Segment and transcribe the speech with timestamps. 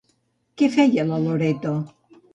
[0.61, 1.75] Què feia la Loreto?